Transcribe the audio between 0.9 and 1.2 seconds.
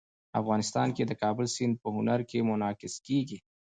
کې د